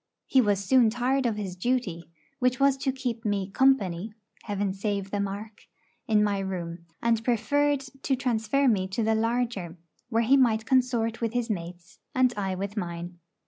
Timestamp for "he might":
10.23-10.65